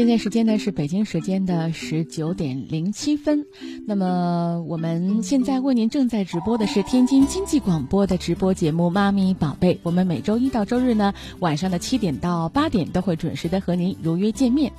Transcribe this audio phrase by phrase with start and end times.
[0.00, 3.44] 现在时间呢是北京时间的十九点零七分。
[3.86, 9.74] 那么我们现在为您正在直播的是天津经济广播的直播节目《妈咪宝贝》。
[9.82, 14.72] 我们每周一到周日呢晚上的七点到八点都会准时的和您如约见面。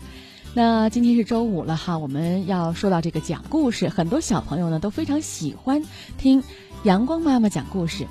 [0.55, 5.83] 那今天是周五了哈，我们要说到这个讲故事，很多小朋友呢都非常喜欢
[6.17, 6.41] 听
[6.81, 8.07] 阳光妈妈讲故事。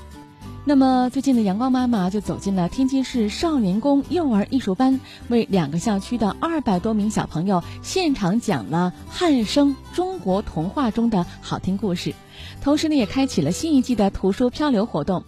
[0.67, 12.15] 那么最近的阳光妈妈就走进了天津市少年宫幼儿艺术班，为两个校区的二百多名小朋友现场讲了汉声中国童话中的好听故事，
[12.63, 15.25] 同时呢也开启了新一季的图书漂流活动。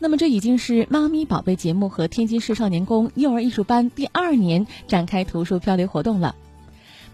[0.00, 6.34] 那么这已经是妈咪宝贝节目和天津市少年宫幼儿艺术班第二年展开图书漂流活动了。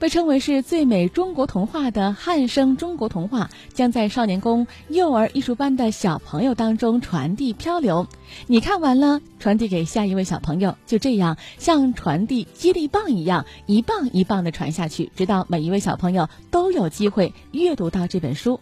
[0.00, 8.06] 被称为是最美中国童话的汉声中国童话，将在少年宫幼儿艺术班的小朋友当中传递漂流。
[8.46, 18.58] 你看完了，传递给下一位小朋友，就这样像传递接力棒一样，一棒一棒的传下去，直到每一位小朋友都有机会阅读到这本书。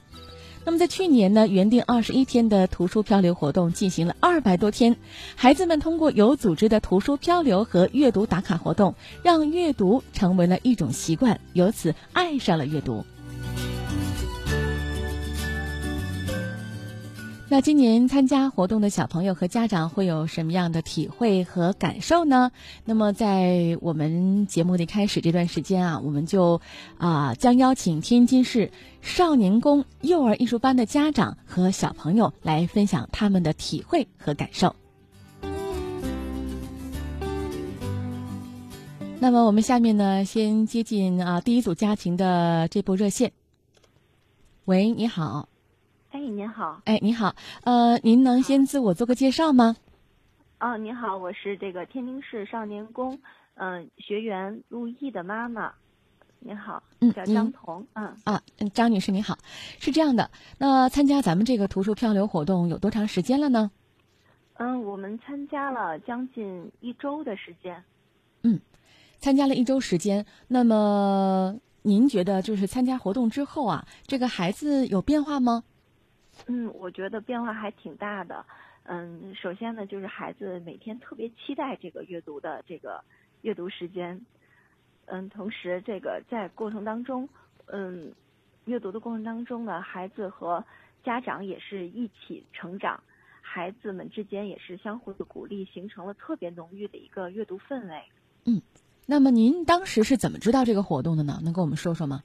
[0.68, 4.96] 那么在去年呢，原定二十一天的图书漂流活动进行了二百多天，
[5.34, 13.02] 孩子们通过有组织的图书漂流和阅读打卡活动，让阅读成为了一种习惯，由此爱上了阅读。
[17.50, 22.52] 那今年参加活动的小朋友和家长会有什么样的体会和感受呢？
[22.84, 26.60] 那么在我们节目的开始这段时间啊，我们就
[26.98, 34.76] 啊将邀请天津市少年宫幼儿艺术班的家长和小朋友来分享他们的体会和感受。
[39.20, 43.32] 那么我们下面呢，先接近啊第一组家庭的这部热线。
[44.66, 45.48] 喂，你好。
[46.18, 46.82] 哎，您好。
[46.84, 47.36] 哎，您好。
[47.62, 49.76] 呃，您能先自我做个介绍吗？
[50.58, 53.20] 哦，您好，我是这个天津市少年宫
[53.54, 55.74] 嗯学员陆毅的妈妈。
[56.40, 57.86] 您好，嗯叫张彤。
[57.92, 58.42] 嗯啊，
[58.74, 59.38] 张女士您好。
[59.78, 63.70] 是这样的，那参加咱们这个图书漂流活动有多长时间了呢？
[64.54, 67.84] 嗯，我们参加了将近一周的时间。
[68.42, 68.58] 嗯，
[69.20, 70.26] 参加了一周时间。
[70.48, 75.62] 那么您觉得，就是参加活动之后啊，这个孩子有变化吗？
[76.46, 78.44] 嗯，我觉得变化还挺大的。
[78.84, 83.02] 嗯，首先呢，就是孩子每天特别期待这个阅读的这个
[83.42, 84.18] 阅读时间。
[85.06, 87.28] 嗯，同时这个在过程当中，
[87.66, 88.12] 嗯，
[88.64, 90.64] 阅读的过程当中呢，孩子和
[91.04, 93.02] 家长也是一起成长，
[93.42, 98.02] 孩子们之间也是相互的鼓励，形成了特别浓郁的一个阅读氛围。
[98.44, 98.62] 嗯，
[99.06, 101.38] 那么您当时是怎么知道这个活动的呢？
[101.42, 102.22] 能跟我们说说吗？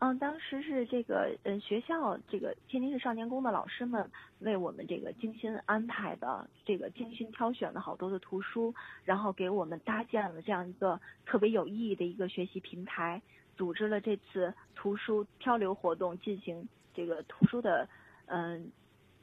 [0.00, 8.72] 嗯，当时是这个嗯学校这个天津市少年宫的老师们为我们这个精心安排的这个精心挑选的好多的图书，
[9.04, 13.20] 然后给我们搭建了这样一个特别有意义的一个学习平台，
[13.56, 17.88] 组织了这次图书漂流活动，进行这个图书的
[18.26, 18.70] 嗯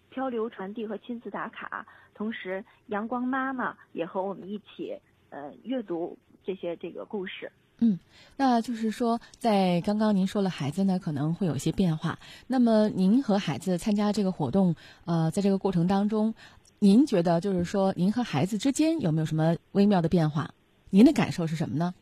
[0.10, 5.00] 漂流传递和亲子打卡，同时阳光妈妈也和我们一起
[5.30, 7.50] 呃阅读这些这个故事。
[7.80, 8.00] 嗯，
[8.38, 12.18] 那就是说，在刚刚您说了，孩子呢可能会有一些变化。
[12.48, 14.76] 那么，您和孩子参加这个活动，
[15.06, 16.34] 呃，在这个过程当中，
[16.80, 20.50] 您觉得就是说，您和孩子之间有没有什么微妙的变化？
[20.90, 21.94] 您的感受是什么呢？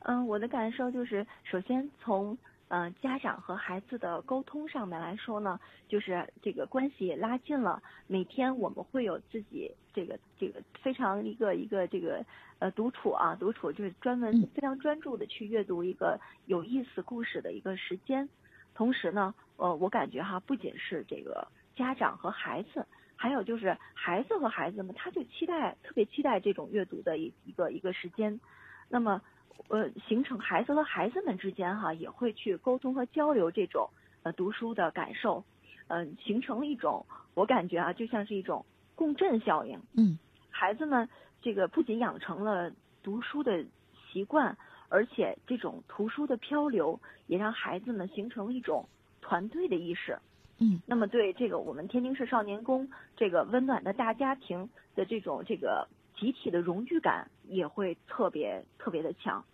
[0.00, 2.36] 嗯，我的感受就是，首先从。
[2.76, 7.80] 嗯，家长和孩子的沟通上面来说呢，就是这个关系也拉近了。
[8.08, 12.26] 每天我们会有自己这个这个非常一个一个这个
[12.58, 18.28] 呃独处啊，独处就是专门非常专注的去阅读一个有意思故事的一个时间。
[18.74, 21.46] 同时呢，呃，我感觉哈，不仅是这个
[21.76, 22.84] 家长和孩子，
[23.14, 28.40] 还有就是孩子和孩子们，他就期待特别期待这种阅读的一一个一个时间。
[28.88, 29.22] 那么。
[29.68, 33.88] 呃，形成孩子和孩子们之间哈，也会去沟通和交流这种
[34.22, 35.42] 呃读书的感受，
[35.88, 38.64] 嗯，形成了一种我感觉啊，就像是一种
[38.94, 39.80] 共振效应。
[39.96, 40.18] 嗯，
[40.50, 41.08] 孩子们
[41.40, 42.70] 这个不仅养成了
[43.02, 43.64] 读书的
[44.12, 44.56] 习惯，
[44.88, 48.86] 而且这种图书的漂流也让孩子们形成了一种
[49.20, 50.18] 团队的意识。
[50.58, 59.44] 嗯，那么对这个我们天津市少年宫这个温暖的大家庭的这种这个集体的荣誉感也会特别特别的强。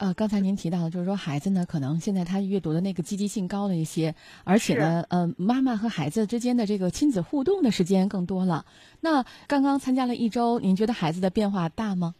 [0.00, 4.14] 呃，刚才您提到的，就是说孩子呢，可能现在他阅读的那个积极性高了一些，
[4.44, 8.64] 而且呢，呃，妈妈和孩子之间的这个亲子互动的时间更多了。
[9.02, 12.14] 那刚刚参加了一周，您觉得孩子的变化大吗？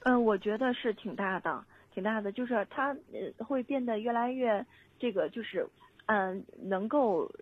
[0.00, 4.66] 嗯，我觉得是挺大的，挺大的，就是他呃会变得越来越
[4.98, 5.66] 这个，就是
[6.04, 7.32] 嗯，能够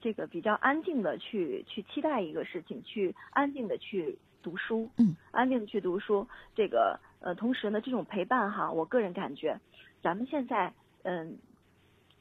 [0.00, 6.98] 这个比较安静的去去期待一个事情，去安静的去读书，嗯，安静的去读书，这个。
[7.20, 9.60] 呃，同时呢，这种陪伴哈，我个人感觉，
[10.02, 10.72] 咱们现在
[11.02, 11.38] 嗯，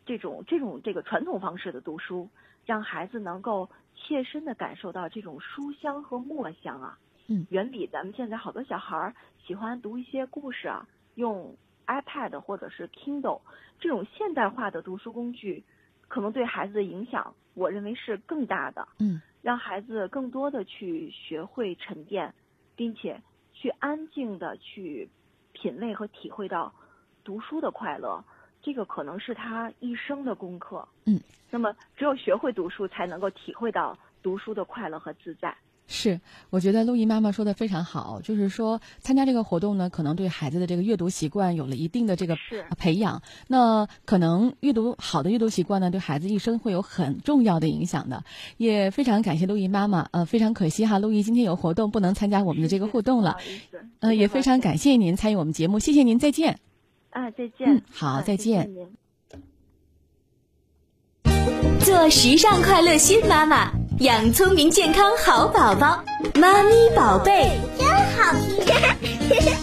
[0.05, 2.29] 这种这种这个传统方式的读书，
[2.65, 6.97] 让孩子能够切身的感受到这种书香和墨香啊，
[7.27, 9.15] 嗯，远比咱们现在好多小孩儿
[9.45, 11.55] 喜欢读一些故事啊，用
[11.87, 13.41] iPad 或者是 Kindle
[13.79, 15.63] 这种现代化的读书工具，
[16.07, 18.87] 可能对孩子的影响，我认为是更大的。
[18.99, 22.33] 嗯，让孩子更多的去学会沉淀，
[22.75, 23.21] 并且
[23.59, 25.09] 去安静的去
[25.51, 26.73] 品味和体会到
[27.25, 28.23] 读书的快乐，
[28.61, 30.87] 这个可能是他一生的功课。
[31.03, 31.19] 嗯，
[31.49, 35.53] 那么只有学会读书，才能够体会到读书的快乐和自在。
[35.91, 36.21] 是，
[36.51, 42.37] 我觉得陆毅妈妈说的非常好，就是说参加这个活动呢，可能对孩子的这个阅读习惯有了一定的这个
[42.77, 43.19] 培养。
[43.47, 48.23] 那可能阅读好的阅读习惯呢，对孩子一生会有很重要的影响的。
[48.57, 53.35] 也非常感谢陆毅妈妈，呃，非常可惜哈，陆毅今天有活动不能参加我们的这个互动了。
[53.99, 56.59] 呃，也非常感谢您参与我们节目，谢谢您，再见。
[57.09, 57.67] 啊，再见。
[57.67, 58.69] 嗯好啊再见。
[58.71, 58.87] 谢谢
[61.83, 66.01] 做时尚快乐新妈妈，养聪明健康好宝宝，
[66.39, 67.51] 妈咪宝贝。
[67.77, 67.85] 真
[68.15, 68.31] 好
[69.35, 69.53] 听。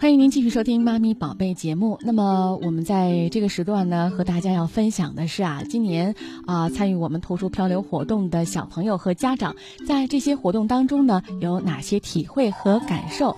[0.00, 1.98] 欢迎您继续收听《妈咪宝贝》节目。
[2.00, 6.14] 那么我们在这个时段呢，和大家要分享的是啊，今年
[6.46, 9.54] 啊参与我们图书漂流活动的小朋友和家长，
[9.86, 13.36] 在这些活动当中呢，有哪些体会和感受？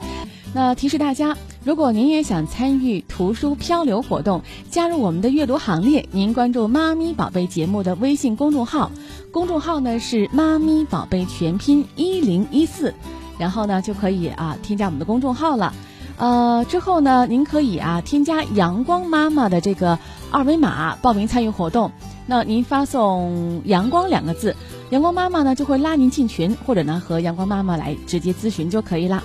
[0.52, 8.90] 那提示大家，如果您也想参与图书漂流活动，加入我们的阅读行列，您关注“妈咪宝贝”节目的微信公众号，
[9.30, 12.94] 公众号呢是“妈咪宝贝”全拼一零一四，
[13.38, 15.72] 然后呢就可以啊添加我们的公众号了。
[16.18, 20.00] 呃，之后呢，您可以啊添加阳光妈妈的这个
[20.32, 21.92] 二维码报名参与活动。
[22.26, 24.56] 那您发送“阳光”两个字，
[24.90, 29.22] 阳光妈妈呢就会拉您进群，或者呢和阳光妈妈来直接咨询就可以了。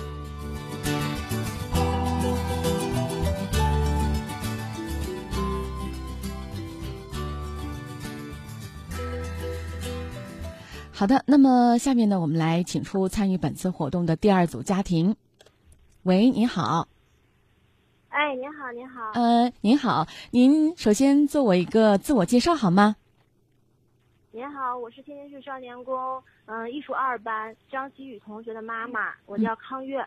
[10.98, 15.14] 好的，那么下面呢，我们来请出参与本次活动的第二组家庭。
[16.04, 16.88] 喂，你好。
[18.08, 19.10] 哎，您好，您好。
[19.12, 22.96] 呃，您好，您首先做我一个自我介绍好吗？
[24.30, 25.94] 您好，我是天津市少年宫
[26.46, 30.02] 嗯艺术二班张希宇同学的妈妈，我叫康月。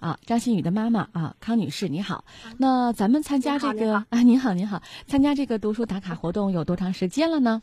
[0.00, 2.24] 啊，张馨予的妈妈啊，康女士，你好。
[2.58, 7.62] 那咱们参加这个啊，您好，您好，参加这个读书打卡活动有多长时间了呢？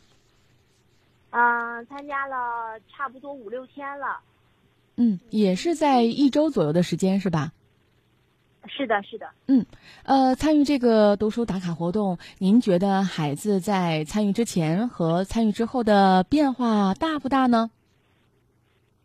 [1.30, 4.20] 嗯、参加了差不多五六天了。
[4.96, 7.52] 嗯，也是在一周左右的时间是吧？
[8.66, 9.30] 是的，是的。
[9.46, 9.64] 嗯
[10.02, 17.70] 呃，参与这个读书打卡活动，您觉得孩子在参与之前和参与之后的变化大不大呢？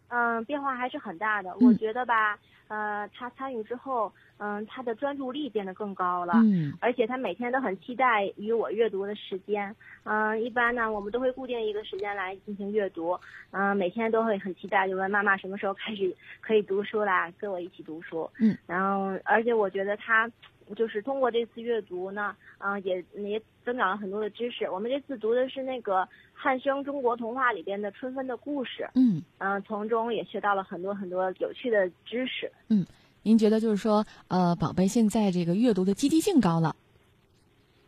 [0.10, 1.52] 嗯，变化还是很大的。
[1.60, 2.38] 嗯我觉得吧，
[2.68, 6.34] 呃，他参与之后，嗯，他的专注力变得更高了。
[6.38, 6.74] 嗯。
[6.80, 13.20] 而且他每天都很期待与我阅读的时间，嗯、一般呢，我们都会固定一个时间来进行阅读，
[13.52, 20.30] 嗯、每天都会很期待，就问妈妈什么时候开始可以读书啦，跟我一起读书，嗯，然后而且我觉得他
[20.74, 24.70] 就是通过这次阅读呢，嗯、也也增长了很多的知识。
[24.70, 32.52] 我们这次读的是那个汉生中国童话里边的春分的故事，嗯，嗯、从中也学到了很多很多有趣的知识。
[32.70, 32.86] 嗯
[33.26, 36.76] 您觉得就是说，呃，宝贝现在这个阅读的积极性高了。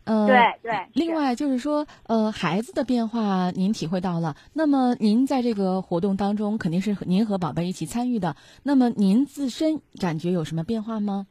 [0.04, 4.34] 呃，对对另外就是说，呃，孩子的变化您体会到了。
[4.54, 8.34] 那么您在这个活动当中，肯定是和您和宝贝一起参与的。
[8.62, 11.26] 那么您自身感觉有什么变化吗？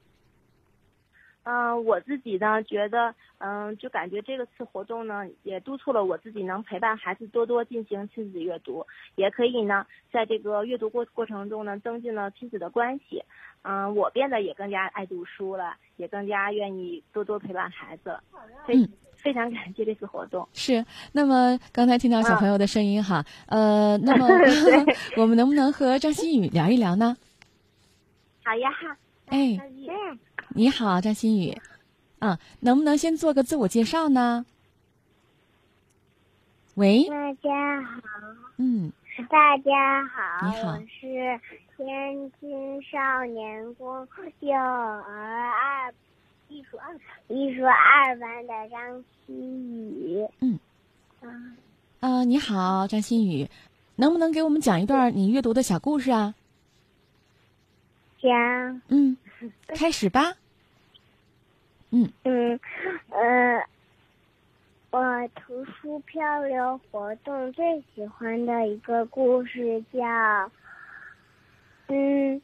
[1.45, 8.85] 嗯、我自己呢觉得，嗯、就感觉这个次活动呢，也督促了我自己能陪伴孩子多多进行亲子阅读，
[9.15, 13.23] 也可以呢，在这个阅读过过程中呢，增进了亲子的关系。
[13.61, 18.21] 嗯、我变得也更加爱读书了，也更加愿意多多陪伴孩子了。
[18.67, 20.47] 非、嗯非常感谢这次活动。
[20.53, 20.85] 是。
[21.11, 24.27] 那么刚才听到小朋友的声音哈，呃，那么
[25.17, 27.17] 我们能不能和张馨予聊一聊呢？
[28.43, 28.69] 好呀，
[29.25, 31.57] 哎那你嗯，你好，张馨予。
[32.19, 34.45] 啊，能不能先做个自我介绍呢？
[36.75, 38.01] 喂，大家好，
[38.57, 38.91] 嗯，
[39.29, 40.71] 大家好，你好。
[40.71, 41.39] 我是
[41.77, 44.07] 天津少年宫
[44.39, 45.93] 幼儿二
[46.49, 46.93] 艺术二
[47.27, 50.27] 艺术二班的张馨予。
[50.39, 50.59] 嗯。
[51.21, 51.57] 嗯，
[51.99, 53.49] 啊，你好，张馨予，
[53.97, 56.33] 能不能给我们讲一段你阅读的小故事啊？
[58.21, 58.81] 讲。
[58.87, 59.15] 嗯，
[59.67, 60.33] 开始吧。
[61.91, 62.59] 嗯嗯
[63.09, 63.65] 呃，
[64.91, 69.99] 我图书漂流活动最喜欢的一个故事叫
[71.87, 72.41] 嗯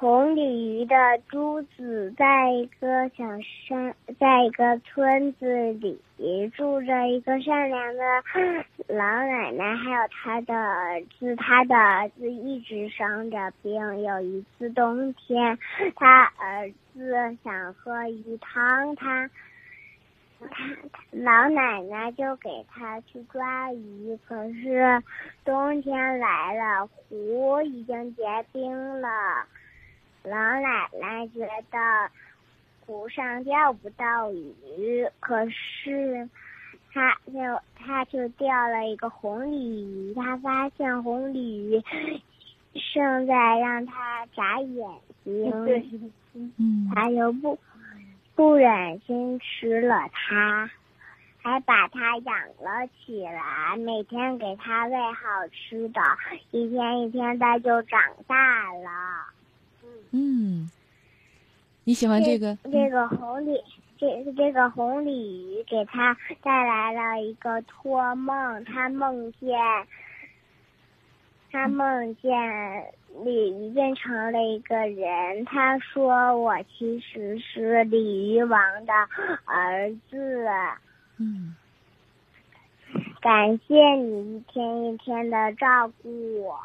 [0.00, 0.94] 红鲤鱼的
[1.28, 3.24] 珠子在一个小
[3.66, 8.02] 山，在一个村子里住着一个善良的
[8.86, 11.34] 老奶奶，还有她的儿子。
[11.34, 13.74] 她的儿子一直生着病。
[14.02, 15.58] 有一次冬天，
[15.96, 19.28] 他儿子想喝鱼汤，他
[20.38, 20.48] 他
[21.10, 24.16] 老奶奶就给他去抓鱼。
[24.28, 25.02] 可是
[25.44, 29.08] 冬天来了，湖已经结冰了。
[30.28, 32.10] 老奶奶觉得
[32.86, 36.28] 湖上钓不到鱼，可是
[36.92, 37.32] 她就
[37.74, 40.14] 她就钓了一个红鲤鱼。
[40.14, 41.82] 她发现红鲤鱼
[42.94, 44.90] 正在让她眨眼
[45.24, 47.58] 睛， 嗯，她就不
[48.34, 50.70] 不忍心吃了它，
[51.42, 56.00] 还把它养了起来，每天给它喂好吃的，
[56.50, 59.34] 一天一天的就长大了。
[60.12, 60.70] 嗯，
[61.84, 62.56] 你喜欢这个？
[62.64, 63.60] 这个红鲤，
[63.98, 69.58] 这这个红鲤鱼给他带来了一个托梦，他梦见，
[71.50, 72.32] 他梦见
[73.24, 75.44] 鲤鱼变成了一个人。
[75.44, 78.92] 他说：“我其实是鲤鱼王的
[79.44, 80.46] 儿子。”
[81.18, 81.56] 嗯，
[83.20, 86.58] 感谢你一天一天的照顾我。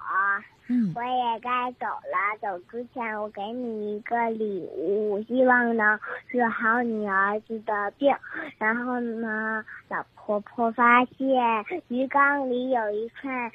[0.67, 2.37] 嗯，我也该走了。
[2.41, 8.15] 走之前，我给你一个礼物，希望能治好你儿子的病。
[8.57, 13.51] 然后呢，老婆婆发现鱼缸里有一串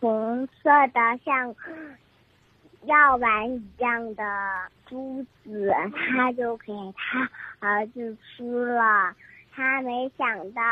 [0.00, 1.54] 红色的像
[2.84, 4.24] 药丸一样的
[4.86, 9.14] 珠子，她就给她儿子吃了。
[9.52, 10.62] 她没想到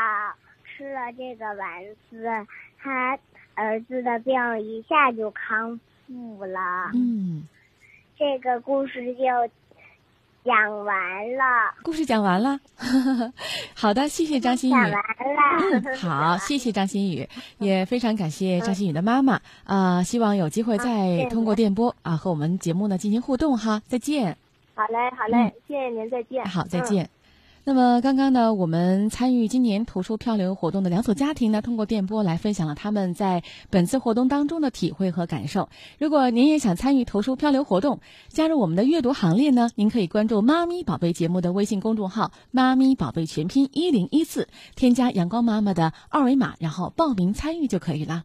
[0.77, 3.17] 吃了这个丸子，他。
[3.55, 6.89] 儿子的病一下就康复了。
[6.95, 7.43] 嗯，
[8.17, 9.21] 这个故事就
[10.43, 11.71] 讲完了。
[11.83, 12.59] 故事讲完了，
[13.77, 14.73] 好的，谢谢张馨予。
[14.73, 15.01] 讲完了。
[15.83, 24.35] 嗯，好，谢谢张馨予，也非常感谢张馨予的妈妈啊，希望有机会再通过电波啊和我们节目呢进行互动哈，再见。
[24.73, 26.43] 好嘞，好嘞，谢谢您，再见。
[26.43, 27.07] 好，再见。
[27.65, 35.69] 那么刚刚呢，我们参与今年图书漂流活动的两组家庭呢，通过电波来分享了他们在本次活动当中的体会和感受。
[35.97, 48.23] 如果您也想参与图书漂流活动，加入我们的阅读行列呢，您可以关注“妈咪宝贝”节目的微信公众号“妈咪宝贝全拼一零一四”，添加阳光妈妈的二维码，然后报名参与就可以了。